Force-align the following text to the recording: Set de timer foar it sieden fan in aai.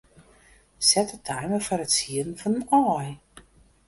Set 0.87 1.07
de 1.13 1.19
timer 1.27 1.61
foar 1.65 1.81
it 1.85 1.93
sieden 1.97 2.39
fan 2.41 2.57
in 2.59 2.65
aai. 2.81 3.09